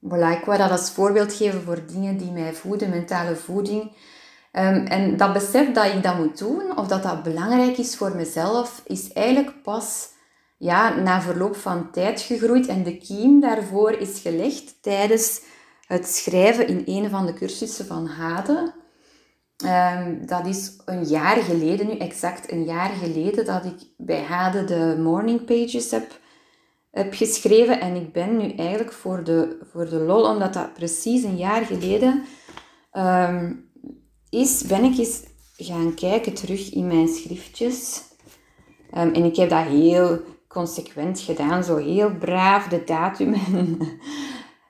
Voilà, 0.00 0.38
ik 0.38 0.44
wou 0.44 0.58
dat 0.58 0.70
als 0.70 0.90
voorbeeld 0.90 1.32
geven 1.32 1.62
voor 1.62 1.86
dingen 1.86 2.16
die 2.16 2.30
mij 2.30 2.52
voeden, 2.52 2.90
mentale 2.90 3.36
voeding. 3.36 3.82
Um, 4.52 4.86
en 4.86 5.16
dat 5.16 5.32
besef 5.32 5.72
dat 5.72 5.94
ik 5.94 6.02
dat 6.02 6.16
moet 6.16 6.38
doen, 6.38 6.78
of 6.78 6.86
dat 6.86 7.02
dat 7.02 7.22
belangrijk 7.22 7.78
is 7.78 7.96
voor 7.96 8.16
mezelf, 8.16 8.82
is 8.86 9.12
eigenlijk 9.12 9.62
pas 9.62 10.08
ja, 10.58 10.94
na 10.94 11.20
verloop 11.20 11.56
van 11.56 11.90
tijd 11.90 12.20
gegroeid. 12.20 12.66
En 12.66 12.82
de 12.82 12.98
kiem 12.98 13.40
daarvoor 13.40 13.92
is 13.92 14.20
gelegd 14.20 14.82
tijdens 14.82 15.40
het 15.86 16.08
schrijven 16.08 16.66
in 16.66 16.82
een 16.86 17.10
van 17.10 17.26
de 17.26 17.32
cursussen 17.32 17.86
van 17.86 18.06
Hade. 18.06 18.72
Um, 19.64 20.26
dat 20.26 20.46
is 20.46 20.76
een 20.84 21.04
jaar 21.04 21.36
geleden, 21.36 21.86
nu 21.86 21.96
exact 21.96 22.52
een 22.52 22.64
jaar 22.64 22.90
geleden, 22.90 23.44
dat 23.44 23.64
ik 23.64 23.86
bij 23.96 24.22
Hade 24.22 24.64
de 24.64 24.96
morning 24.98 25.44
pages 25.44 25.90
heb, 25.90 26.20
heb 26.98 27.14
geschreven. 27.14 27.80
En 27.80 27.94
ik 27.94 28.12
ben 28.12 28.36
nu 28.36 28.50
eigenlijk 28.52 28.92
voor 28.92 29.24
de, 29.24 29.58
voor 29.72 29.88
de 29.88 29.98
lol, 29.98 30.24
omdat 30.24 30.52
dat 30.52 30.74
precies 30.74 31.22
een 31.22 31.36
jaar 31.36 31.64
geleden 31.64 32.24
um, 32.92 33.70
is, 34.30 34.62
ben 34.62 34.84
ik 34.84 34.98
eens 34.98 35.22
gaan 35.56 35.94
kijken 35.94 36.34
terug 36.34 36.72
in 36.72 36.86
mijn 36.86 37.08
schriftjes. 37.08 38.02
Um, 38.96 39.12
en 39.12 39.24
ik 39.24 39.36
heb 39.36 39.50
dat 39.50 39.64
heel 39.64 40.20
consequent 40.48 41.20
gedaan, 41.20 41.64
zo 41.64 41.76
heel 41.76 42.14
braaf 42.14 42.68
de 42.68 42.84
datum. 42.84 43.34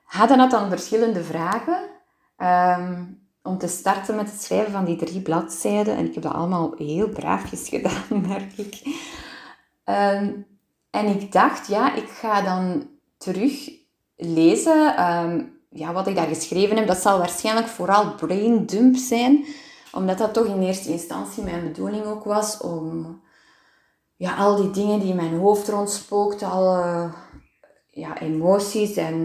Hadden 0.03 0.39
had 0.39 0.51
dan 0.51 0.69
verschillende 0.69 1.23
vragen 1.23 1.89
um, 2.37 3.21
om 3.43 3.57
te 3.57 3.67
starten 3.67 4.15
met 4.15 4.31
het 4.31 4.41
schrijven 4.41 4.71
van 4.71 4.85
die 4.85 4.95
drie 4.95 5.21
bladzijden. 5.21 5.95
En 5.95 6.05
ik 6.05 6.13
heb 6.13 6.23
dat 6.23 6.33
allemaal 6.33 6.73
heel 6.77 7.09
braafjes 7.09 7.69
gedaan, 7.73 8.27
merk 8.27 8.57
ik. 8.57 8.81
En 10.89 11.05
ik 11.05 11.31
dacht, 11.31 11.67
ja, 11.67 11.95
ik 11.95 12.09
ga 12.09 12.41
dan 12.41 12.89
terug 13.17 13.69
lezen 14.15 15.11
um, 15.11 15.59
ja, 15.69 15.93
wat 15.93 16.07
ik 16.07 16.15
daar 16.15 16.27
geschreven 16.27 16.77
heb. 16.77 16.87
Dat 16.87 16.97
zal 16.97 17.17
waarschijnlijk 17.17 17.67
vooral 17.67 18.15
brain 18.15 18.65
dump 18.65 18.95
zijn, 18.95 19.45
omdat 19.91 20.17
dat 20.17 20.33
toch 20.33 20.45
in 20.45 20.61
eerste 20.61 20.91
instantie 20.91 21.43
mijn 21.43 21.63
bedoeling 21.63 22.05
ook 22.05 22.23
was 22.23 22.57
om 22.57 23.21
ja, 24.15 24.35
al 24.35 24.55
die 24.55 24.71
dingen 24.71 24.99
die 24.99 25.09
in 25.09 25.15
mijn 25.15 25.37
hoofd 25.37 25.67
rondspookt, 25.67 26.43
alle 26.43 27.09
ja, 27.87 28.19
emoties 28.19 28.95
en 28.95 29.15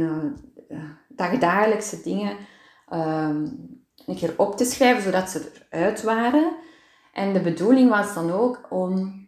uh, 0.69 0.79
dagdagelijkse 1.09 2.03
dingen, 2.03 2.37
um, 2.93 3.83
een 4.07 4.17
keer 4.17 4.35
op 4.37 4.57
te 4.57 4.65
schrijven, 4.65 5.03
zodat 5.03 5.31
ze 5.31 5.53
eruit 5.71 6.03
waren. 6.03 6.57
En 7.13 7.33
de 7.33 7.41
bedoeling 7.41 7.91
was 7.91 8.15
dan 8.15 8.31
ook 8.31 8.67
om 8.71 9.27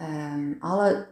um, 0.00 0.56
alle 0.60 1.06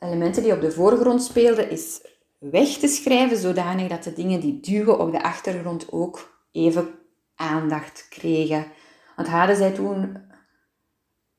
elementen 0.00 0.42
die 0.42 0.52
op 0.52 0.60
de 0.60 0.72
voorgrond 0.72 1.22
speelden, 1.22 1.70
is 1.70 2.06
weg 2.38 2.68
te 2.68 2.88
schrijven, 2.88 3.36
zodanig 3.36 3.88
dat 3.88 4.02
de 4.02 4.12
dingen 4.12 4.40
die 4.40 4.60
duwen 4.60 4.98
op 4.98 5.12
de 5.12 5.22
achtergrond 5.22 5.92
ook 5.92 6.44
even 6.52 6.88
aandacht 7.34 8.06
kregen. 8.08 8.66
Want 9.16 9.28
hadden 9.28 9.56
zij 9.56 9.72
toen 9.72 10.24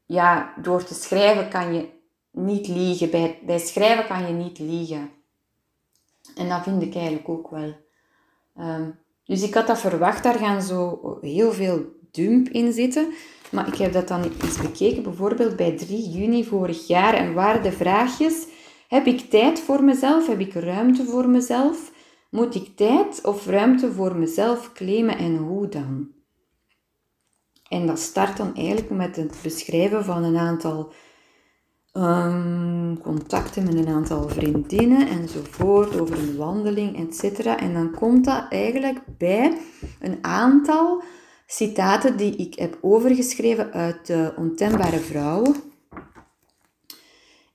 ja, 0.06 0.54
door 0.62 0.84
te 0.84 0.94
schrijven 0.94 1.50
kan 1.50 1.74
je 1.74 1.90
niet 2.32 2.68
liegen. 2.68 3.10
Bij, 3.10 3.40
bij 3.46 3.60
schrijven 3.60 4.08
kan 4.08 4.28
je 4.28 4.34
niet 4.34 4.60
liegen. 4.60 5.12
En 6.36 6.50
dat 6.50 6.64
vind 6.64 6.82
ik 6.82 6.96
eigenlijk 6.96 7.30
ook 7.30 7.50
wel. 7.50 7.76
Um, 8.58 9.00
dus 9.26 9.44
ik 9.44 9.54
had 9.54 9.68
dat 9.68 9.80
verwacht, 9.80 10.24
daar 10.24 10.38
gaan 10.38 10.62
zo 10.62 11.18
heel 11.22 11.52
veel 11.52 11.86
dump 12.18 12.50
in 12.50 12.74
zitten. 12.74 13.08
Maar 13.52 13.68
ik 13.68 13.76
heb 13.76 13.94
dat 13.94 14.08
dan 14.08 14.24
eens 14.44 14.58
bekeken, 14.62 15.04
bijvoorbeeld 15.04 15.56
bij 15.56 15.72
3 15.72 16.10
juni 16.10 16.46
vorig 16.46 16.88
jaar. 16.88 17.14
En 17.14 17.34
waren 17.34 17.64
de 17.64 17.72
vraagjes, 17.72 18.46
heb 18.88 19.06
ik 19.06 19.20
tijd 19.20 19.60
voor 19.60 19.84
mezelf? 19.84 20.28
Heb 20.28 20.40
ik 20.40 20.54
ruimte 20.54 21.06
voor 21.06 21.30
mezelf? 21.30 21.92
Moet 22.30 22.56
ik 22.56 22.76
tijd 22.76 23.24
of 23.24 23.46
ruimte 23.46 23.92
voor 23.92 24.16
mezelf 24.16 24.74
claimen 24.74 25.18
en 25.18 25.38
hoe 25.38 25.68
dan? 25.68 26.08
En 27.70 27.88
dat 27.88 28.00
start 28.00 28.38
dan 28.38 28.56
eigenlijk 28.56 28.90
met 28.90 29.16
het 29.16 29.40
beschrijven 29.44 30.06
van 30.06 30.24
een 30.24 30.38
aantal 30.38 30.94
um, 31.94 33.02
contacten 33.02 33.64
met 33.64 33.76
een 33.76 33.88
aantal 33.88 34.30
vriendinnen 34.30 35.08
enzovoort, 35.08 36.00
over 36.00 36.20
een 36.20 36.38
wandeling, 36.38 37.10
etc. 37.10 37.46
En 37.46 37.74
dan 37.74 37.92
komt 37.92 38.26
dat 38.26 38.46
eigenlijk 38.50 39.00
bij 39.18 39.58
een 40.00 40.18
aantal 40.22 41.04
citaten 41.48 42.18
die 42.18 42.36
ik 42.36 42.60
heb 42.60 42.78
overgeschreven 42.82 43.72
uit 43.72 44.08
de 44.08 44.34
Ontembare 44.36 45.00
Vrouwen. 45.00 45.56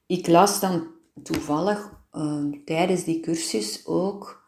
Ik 0.06 0.26
las 0.26 0.60
dan 0.60 0.86
toevallig 1.22 1.92
um, 2.12 2.64
tijdens 2.64 3.04
die 3.04 3.20
cursus 3.20 3.86
ook 3.86 4.44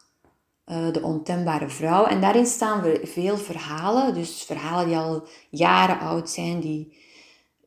uh, 0.66 0.92
de 0.92 1.02
ontembare 1.02 1.68
vrouw. 1.68 2.04
En 2.04 2.20
daarin 2.20 2.46
staan 2.46 2.84
veel 3.02 3.36
verhalen, 3.36 4.14
dus 4.14 4.42
verhalen 4.42 4.86
die 4.86 4.96
al 4.96 5.26
jaren 5.50 5.98
oud 5.98 6.30
zijn, 6.30 6.60
die 6.60 6.96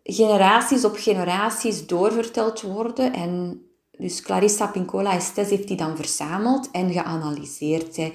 generaties 0.03 0.85
op 0.85 0.95
generaties 0.95 1.87
doorverteld 1.87 2.61
worden. 2.61 3.13
En 3.13 3.61
dus 3.91 4.21
Clarissa 4.21 4.67
Pincola 4.67 5.13
Estes 5.13 5.49
heeft 5.49 5.67
die 5.67 5.77
dan 5.77 5.95
verzameld 5.95 6.71
en 6.71 6.91
geanalyseerd. 6.91 7.95
Zij 7.95 8.13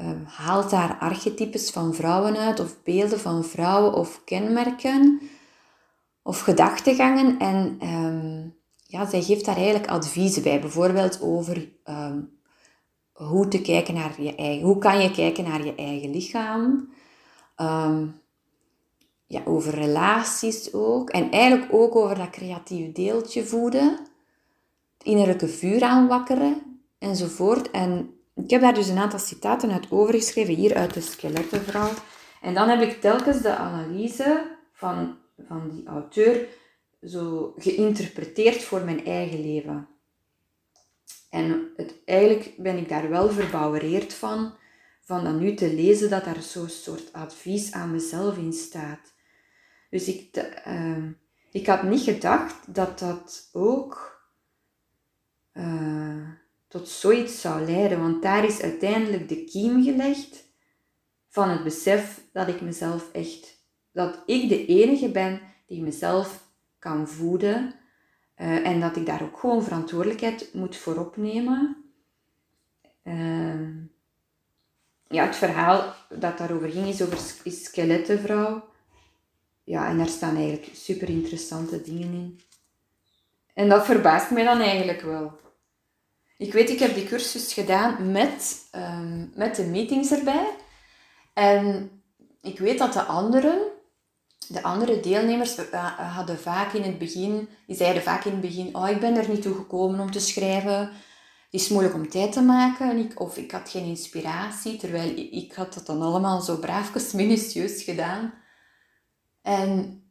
uh, 0.00 0.10
haalt 0.24 0.70
daar 0.70 0.98
archetypes 0.98 1.70
van 1.70 1.94
vrouwen 1.94 2.36
uit, 2.36 2.60
of 2.60 2.82
beelden 2.82 3.20
van 3.20 3.44
vrouwen, 3.44 3.94
of 3.94 4.24
kenmerken, 4.24 5.20
of 6.22 6.40
gedachtegangen. 6.40 7.38
En 7.38 7.78
um, 7.82 8.54
ja, 8.76 9.06
zij 9.06 9.22
geeft 9.22 9.44
daar 9.44 9.56
eigenlijk 9.56 9.90
adviezen 9.90 10.42
bij, 10.42 10.60
bijvoorbeeld 10.60 11.20
over 11.22 11.68
um, 11.84 12.38
hoe 13.12 13.48
te 13.48 13.62
kijken 13.62 13.94
naar 13.94 14.22
je 14.22 14.34
eigen, 14.34 14.66
hoe 14.66 14.78
kan 14.78 15.00
je 15.00 15.10
kijken 15.10 15.44
naar 15.44 15.64
je 15.64 15.74
eigen 15.74 16.10
lichaam. 16.10 16.88
Ja, 19.26 19.42
over 19.44 19.74
relaties 19.74 20.72
ook. 20.72 21.10
En 21.10 21.30
eigenlijk 21.30 21.72
ook 21.72 21.96
over 21.96 22.16
dat 22.16 22.30
creatieve 22.30 22.92
deeltje 22.92 23.44
voeden. 23.44 23.88
Het 24.98 25.06
innerlijke 25.06 25.48
vuur 25.48 25.82
aanwakkeren 25.82 26.80
enzovoort. 26.98 27.70
En 27.70 28.13
ik 28.34 28.50
heb 28.50 28.60
daar 28.60 28.74
dus 28.74 28.88
een 28.88 28.98
aantal 28.98 29.18
citaten 29.18 29.70
uit 29.70 29.90
overgeschreven, 29.90 30.54
hier 30.54 30.74
uit 30.74 30.94
de 30.94 31.00
Skelettenvrouw. 31.00 31.90
En 32.40 32.54
dan 32.54 32.68
heb 32.68 32.80
ik 32.80 33.00
telkens 33.00 33.40
de 33.40 33.56
analyse 33.56 34.56
van, 34.72 35.18
van 35.46 35.70
die 35.70 35.86
auteur 35.86 36.48
zo 37.02 37.54
geïnterpreteerd 37.56 38.62
voor 38.62 38.80
mijn 38.80 39.04
eigen 39.04 39.40
leven. 39.40 39.88
En 41.30 41.72
het, 41.76 41.94
eigenlijk 42.04 42.54
ben 42.56 42.76
ik 42.76 42.88
daar 42.88 43.08
wel 43.08 43.30
verbouwereerd 43.30 44.14
van, 44.14 44.54
van 45.00 45.24
dan 45.24 45.38
nu 45.38 45.54
te 45.54 45.74
lezen 45.74 46.10
dat 46.10 46.24
daar 46.24 46.42
zo'n 46.42 46.68
soort 46.68 47.12
advies 47.12 47.72
aan 47.72 47.90
mezelf 47.90 48.36
in 48.36 48.52
staat. 48.52 49.12
Dus 49.90 50.08
ik, 50.08 50.52
uh, 50.66 51.04
ik 51.50 51.66
had 51.66 51.82
niet 51.82 52.02
gedacht 52.02 52.74
dat 52.74 52.98
dat 52.98 53.48
ook 53.52 54.22
uh, 55.52 56.28
tot 56.74 56.88
zoiets 56.88 57.40
zou 57.40 57.64
leiden, 57.64 58.00
want 58.00 58.22
daar 58.22 58.44
is 58.44 58.60
uiteindelijk 58.60 59.28
de 59.28 59.44
kiem 59.44 59.82
gelegd 59.82 60.44
van 61.28 61.48
het 61.48 61.64
besef 61.64 62.20
dat 62.32 62.48
ik 62.48 62.60
mezelf 62.60 63.12
echt, 63.12 63.64
dat 63.92 64.22
ik 64.26 64.48
de 64.48 64.66
enige 64.66 65.10
ben 65.10 65.40
die 65.66 65.82
mezelf 65.82 66.48
kan 66.78 67.08
voeden 67.08 67.74
uh, 68.36 68.66
en 68.66 68.80
dat 68.80 68.96
ik 68.96 69.06
daar 69.06 69.22
ook 69.22 69.38
gewoon 69.38 69.62
verantwoordelijkheid 69.62 70.54
moet 70.54 70.76
voor 70.76 70.96
opnemen. 70.96 71.84
Uh, 73.04 73.68
ja, 75.08 75.24
het 75.24 75.36
verhaal 75.36 75.94
dat 76.18 76.38
daarover 76.38 76.70
ging 76.70 76.86
is 76.86 77.02
over 77.02 77.18
is 77.42 77.64
Skelettenvrouw. 77.64 78.68
Ja, 79.64 79.88
en 79.88 79.98
daar 79.98 80.08
staan 80.08 80.36
eigenlijk 80.36 80.68
super 80.72 81.08
interessante 81.08 81.82
dingen 81.82 82.12
in. 82.12 82.40
En 83.54 83.68
dat 83.68 83.84
verbaast 83.84 84.30
mij 84.30 84.44
dan 84.44 84.60
eigenlijk 84.60 85.02
wel. 85.02 85.42
Ik 86.36 86.52
weet, 86.52 86.70
ik 86.70 86.78
heb 86.78 86.94
die 86.94 87.06
cursus 87.06 87.52
gedaan 87.52 88.12
met, 88.12 88.68
um, 88.72 89.32
met 89.34 89.56
de 89.56 89.64
meetings 89.64 90.10
erbij. 90.10 90.56
En 91.34 91.90
ik 92.42 92.58
weet 92.58 92.78
dat 92.78 92.92
de 92.92 93.02
anderen, 93.02 93.58
de 94.48 94.62
andere 94.62 95.00
deelnemers 95.00 95.58
uh, 95.58 96.14
hadden 96.14 96.38
vaak 96.38 96.72
in 96.72 96.82
het 96.82 96.98
begin, 96.98 97.48
die 97.66 97.76
zeiden 97.76 98.02
vaak 98.02 98.24
in 98.24 98.32
het 98.32 98.40
begin, 98.40 98.76
oh 98.76 98.88
ik 98.88 99.00
ben 99.00 99.16
er 99.16 99.28
niet 99.28 99.42
toe 99.42 99.54
gekomen 99.54 100.00
om 100.00 100.10
te 100.10 100.20
schrijven. 100.20 100.78
Het 100.78 101.62
is 101.62 101.68
moeilijk 101.68 101.94
om 101.94 102.08
tijd 102.08 102.32
te 102.32 102.42
maken. 102.42 103.10
Of 103.16 103.36
ik 103.36 103.50
had 103.50 103.70
geen 103.70 103.84
inspiratie, 103.84 104.76
terwijl 104.76 105.16
ik, 105.16 105.52
had 105.52 105.74
dat 105.74 105.86
dan 105.86 106.02
allemaal 106.02 106.40
zo 106.40 106.56
braafjes 106.56 107.12
minutieus 107.12 107.82
gedaan. 107.82 108.34
En, 109.42 110.02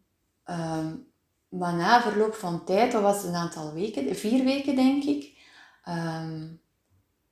um, 0.46 1.08
na 1.50 2.02
verloop 2.02 2.34
van 2.34 2.66
tijd, 2.66 2.92
dat 2.92 3.02
was 3.02 3.24
een 3.24 3.36
aantal 3.36 3.74
weken, 3.74 4.16
vier 4.16 4.44
weken 4.44 4.76
denk 4.76 5.04
ik, 5.04 5.34
um, 5.88 6.62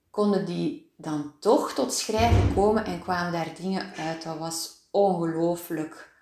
konden 0.10 0.46
die 0.46 0.94
dan 0.98 1.34
toch 1.40 1.74
tot 1.74 1.94
schrijven 1.94 2.54
komen 2.54 2.86
en 2.86 3.02
kwamen 3.02 3.32
daar 3.32 3.56
dingen 3.56 3.94
uit. 3.96 4.24
Dat 4.24 4.38
was 4.38 4.88
ongelooflijk, 4.92 6.14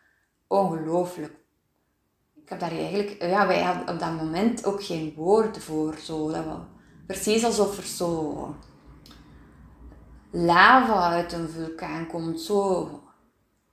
ongelooflijk. 0.47 1.37
Ik 2.35 2.49
heb 2.49 2.59
daar 2.59 2.71
eigenlijk, 2.79 3.21
ja, 3.21 3.47
wij 3.47 3.61
hadden 3.63 3.93
op 3.93 3.99
dat 3.99 4.11
moment 4.11 4.65
ook 4.65 4.83
geen 4.83 5.13
woorden 5.15 5.61
voor. 5.61 5.97
Zo, 5.97 6.31
dat 6.31 6.45
precies 7.07 7.43
alsof 7.43 7.77
er 7.77 7.83
zo 7.83 8.55
lava 10.31 11.09
uit 11.09 11.33
een 11.33 11.49
vulkaan 11.49 12.07
komt. 12.07 12.41
Zo 12.41 12.89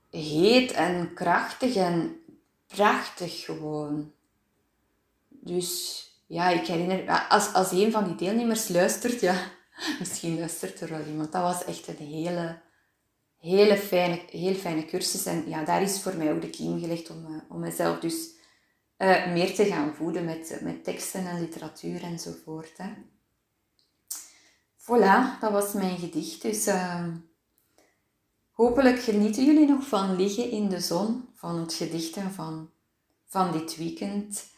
heet 0.09 0.71
en 0.71 1.13
krachtig 1.13 1.75
en 1.75 2.21
prachtig 2.67 3.45
gewoon. 3.45 4.11
Dus 5.27 6.03
ja, 6.27 6.49
ik 6.49 6.67
herinner, 6.67 7.27
als, 7.29 7.53
als 7.53 7.71
een 7.71 7.91
van 7.91 8.03
die 8.03 8.15
deelnemers 8.15 8.67
luistert, 8.67 9.19
ja, 9.19 9.51
misschien 9.99 10.39
luistert 10.39 10.81
er 10.81 10.89
wel 10.89 11.05
iemand. 11.05 11.31
Dat 11.31 11.41
was 11.41 11.65
echt 11.65 11.87
een 11.87 12.05
hele, 12.05 12.61
hele 13.39 13.77
fijne, 13.77 14.21
heel 14.29 14.53
fijne 14.53 14.85
cursus. 14.85 15.25
En 15.25 15.49
ja, 15.49 15.63
daar 15.63 15.81
is 15.81 16.01
voor 16.01 16.15
mij 16.15 16.33
ook 16.33 16.41
de 16.41 16.49
kiem 16.49 16.79
gelegd 16.79 17.09
om, 17.09 17.25
uh, 17.25 17.41
om 17.49 17.59
mezelf 17.59 17.99
dus 17.99 18.35
uh, 18.97 19.31
meer 19.31 19.55
te 19.55 19.65
gaan 19.65 19.93
voeden 19.95 20.25
met, 20.25 20.59
met 20.61 20.83
teksten 20.83 21.27
en 21.27 21.39
literatuur 21.39 22.03
enzovoort. 22.03 22.77
Hè. 22.77 22.89
Voilà, 24.77 25.39
dat 25.39 25.51
was 25.51 25.73
mijn 25.73 25.97
gedicht. 25.97 26.41
Dus 26.41 26.67
uh, 26.67 27.07
hopelijk 28.51 28.99
genieten 28.99 29.45
jullie 29.45 29.67
nog 29.67 29.87
van 29.87 30.15
liggen 30.15 30.51
in 30.51 30.69
de 30.69 30.79
zon, 30.79 31.29
van 31.33 31.59
het 31.59 31.73
gedichten 31.73 32.31
van, 32.31 32.69
van 33.25 33.51
dit 33.51 33.77
weekend. 33.77 34.55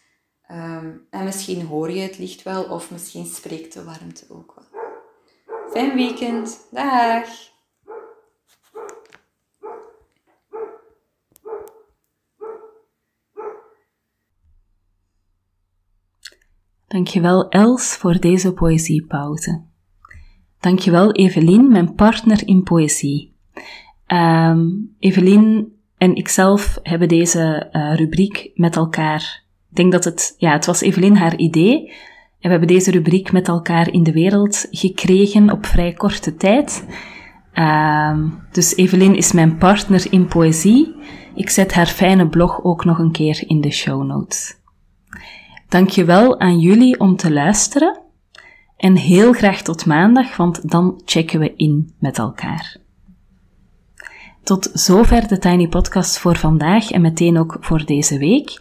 Um, 0.51 1.07
en 1.09 1.23
misschien 1.23 1.65
hoor 1.65 1.91
je 1.91 2.01
het 2.01 2.17
licht 2.17 2.43
wel, 2.43 2.63
of 2.63 2.91
misschien 2.91 3.25
spreekt 3.25 3.73
de 3.73 3.83
warmte 3.83 4.25
ook 4.29 4.53
wel. 4.55 4.81
Fijn 5.71 5.95
weekend. 5.95 6.67
Dag! 6.71 7.27
Dankjewel 16.87 17.49
Els 17.49 17.95
voor 17.95 18.19
deze 18.19 18.53
poëziepauze. 18.53 19.65
Dankjewel 20.59 21.11
Evelien, 21.11 21.71
mijn 21.71 21.95
partner 21.95 22.47
in 22.47 22.63
poëzie. 22.63 23.35
Um, 24.07 24.95
Evelien 24.99 25.79
en 25.97 26.15
ikzelf 26.15 26.79
hebben 26.83 27.07
deze 27.07 27.69
uh, 27.71 27.95
rubriek 27.95 28.51
met 28.53 28.75
elkaar 28.75 29.47
ik 29.69 29.75
denk 29.75 29.91
dat 29.91 30.03
het, 30.03 30.35
ja, 30.37 30.51
het 30.51 30.65
was 30.65 30.81
Evelien 30.81 31.17
haar 31.17 31.35
idee. 31.35 31.87
En 31.87 32.45
we 32.45 32.49
hebben 32.49 32.67
deze 32.67 32.91
rubriek 32.91 33.31
met 33.31 33.47
elkaar 33.47 33.93
in 33.93 34.03
de 34.03 34.11
wereld 34.11 34.67
gekregen 34.71 35.51
op 35.51 35.65
vrij 35.65 35.93
korte 35.93 36.35
tijd. 36.35 36.85
Uh, 37.53 38.17
dus 38.51 38.75
Evelien 38.75 39.15
is 39.15 39.31
mijn 39.31 39.57
partner 39.57 40.07
in 40.09 40.27
poëzie. 40.27 40.95
Ik 41.35 41.49
zet 41.49 41.73
haar 41.73 41.85
fijne 41.85 42.27
blog 42.27 42.63
ook 42.63 42.85
nog 42.85 42.99
een 42.99 43.11
keer 43.11 43.43
in 43.47 43.61
de 43.61 43.71
show 43.71 44.03
notes. 44.03 44.57
Dankjewel 45.69 46.39
aan 46.39 46.59
jullie 46.59 46.99
om 46.99 47.15
te 47.15 47.31
luisteren. 47.33 47.99
En 48.77 48.95
heel 48.95 49.33
graag 49.33 49.61
tot 49.61 49.85
maandag, 49.85 50.37
want 50.37 50.69
dan 50.69 51.01
checken 51.05 51.39
we 51.39 51.53
in 51.55 51.93
met 51.99 52.17
elkaar. 52.17 52.77
Tot 54.43 54.69
zover 54.73 55.27
de 55.27 55.37
Tiny 55.37 55.67
Podcast 55.67 56.17
voor 56.17 56.35
vandaag 56.35 56.91
en 56.91 57.01
meteen 57.01 57.37
ook 57.37 57.57
voor 57.59 57.85
deze 57.85 58.17
week. 58.17 58.57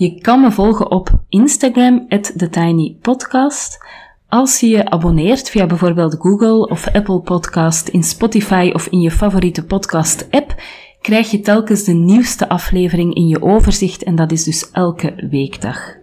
Je 0.00 0.20
kan 0.20 0.40
me 0.40 0.50
volgen 0.50 0.90
op 0.90 1.20
Instagram, 1.28 2.08
TheTinyPodcast. 2.08 3.86
Als 4.28 4.60
je 4.60 4.68
je 4.68 4.90
abonneert 4.90 5.50
via 5.50 5.66
bijvoorbeeld 5.66 6.16
Google 6.18 6.68
of 6.68 6.88
Apple 6.92 7.20
Podcast, 7.20 7.88
in 7.88 8.02
Spotify 8.02 8.70
of 8.74 8.86
in 8.86 9.00
je 9.00 9.10
favoriete 9.10 9.64
podcast-app, 9.64 10.54
krijg 11.00 11.30
je 11.30 11.40
telkens 11.40 11.84
de 11.84 11.92
nieuwste 11.92 12.48
aflevering 12.48 13.14
in 13.14 13.26
je 13.26 13.42
overzicht 13.42 14.02
en 14.02 14.14
dat 14.16 14.32
is 14.32 14.44
dus 14.44 14.70
elke 14.70 15.28
weekdag. 15.30 15.96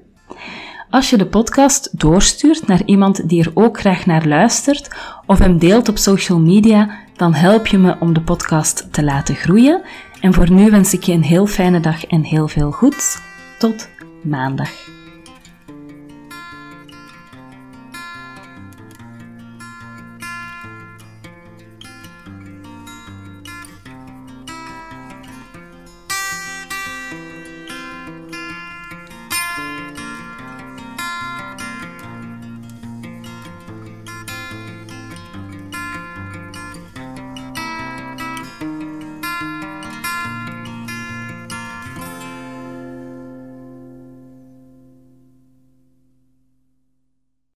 Als 0.89 1.09
je 1.09 1.17
de 1.17 1.27
podcast 1.27 1.99
doorstuurt 1.99 2.67
naar 2.67 2.81
iemand 2.85 3.29
die 3.29 3.43
er 3.43 3.51
ook 3.53 3.79
graag 3.79 4.05
naar 4.05 4.27
luistert 4.27 4.95
of 5.25 5.39
hem 5.39 5.57
deelt 5.57 5.89
op 5.89 5.97
social 5.97 6.39
media, 6.39 6.89
dan 7.15 7.33
help 7.33 7.67
je 7.67 7.77
me 7.77 7.95
om 7.99 8.13
de 8.13 8.21
podcast 8.21 8.93
te 8.93 9.03
laten 9.03 9.35
groeien. 9.35 9.81
En 10.21 10.33
voor 10.33 10.51
nu 10.51 10.69
wens 10.69 10.93
ik 10.93 11.03
je 11.03 11.13
een 11.13 11.23
heel 11.23 11.45
fijne 11.45 11.79
dag 11.79 12.05
en 12.05 12.23
heel 12.23 12.47
veel 12.47 12.71
goeds. 12.71 13.25
Tot 13.57 13.89
maandag. 14.23 14.69